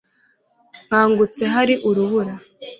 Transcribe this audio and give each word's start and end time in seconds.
Nkangutse 0.87 1.43
hari 1.53 1.73
urubura 1.89 2.33